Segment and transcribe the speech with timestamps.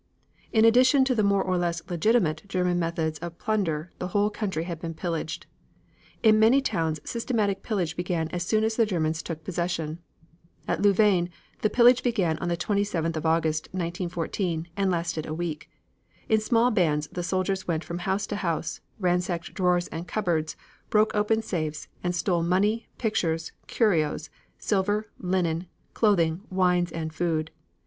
[0.51, 4.63] In addition to the more or less legitimate German methods of plunder the whole country
[4.63, 5.45] had been pillaged.
[6.23, 9.99] In many towns systematic pillage began as soon as the Germans took possession.
[10.67, 11.29] At Louvain
[11.61, 15.69] the pillage began on the 27th of August, 1914, and lasted a week.
[16.27, 20.57] In small bands the soldiers went from house to house, ransacked drawers and cupboards,
[20.89, 27.51] broke open safes, and stole money, pictures, curios, silver, linen, clothing, wines, and food.